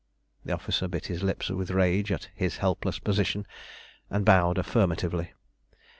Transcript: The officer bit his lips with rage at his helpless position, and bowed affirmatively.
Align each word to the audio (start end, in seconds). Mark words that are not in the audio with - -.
The 0.43 0.51
officer 0.51 0.87
bit 0.87 1.05
his 1.05 1.21
lips 1.21 1.51
with 1.51 1.69
rage 1.69 2.11
at 2.11 2.29
his 2.33 2.57
helpless 2.57 2.97
position, 2.97 3.45
and 4.09 4.25
bowed 4.25 4.57
affirmatively. 4.57 5.33